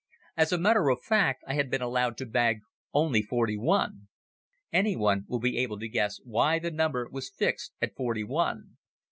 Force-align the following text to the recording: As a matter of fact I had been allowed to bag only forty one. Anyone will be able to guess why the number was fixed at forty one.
As 0.35 0.51
a 0.51 0.57
matter 0.57 0.89
of 0.89 1.03
fact 1.03 1.43
I 1.47 1.53
had 1.53 1.69
been 1.69 1.83
allowed 1.83 2.17
to 2.17 2.25
bag 2.25 2.61
only 2.91 3.21
forty 3.21 3.55
one. 3.55 4.07
Anyone 4.73 5.25
will 5.29 5.39
be 5.39 5.59
able 5.59 5.77
to 5.77 5.87
guess 5.87 6.19
why 6.23 6.57
the 6.57 6.71
number 6.71 7.07
was 7.11 7.29
fixed 7.29 7.73
at 7.83 7.95
forty 7.95 8.23
one. 8.23 8.77